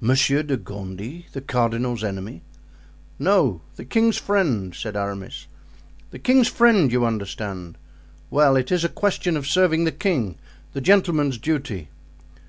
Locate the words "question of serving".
8.88-9.84